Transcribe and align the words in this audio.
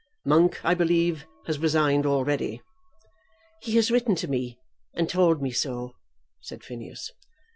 Monk, 0.25 0.59
I 0.65 0.73
believe, 0.73 1.27
has 1.45 1.59
resigned 1.59 2.07
already." 2.07 2.63
"He 3.61 3.75
has 3.75 3.91
written 3.91 4.15
to 4.15 4.27
me, 4.27 4.57
and 4.95 5.07
told 5.07 5.43
me 5.43 5.51
so," 5.51 5.93
said 6.41 6.63
Phineas. 6.63 7.11